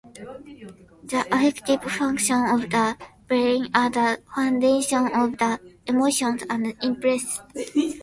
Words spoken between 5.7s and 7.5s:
emotions, and impulses.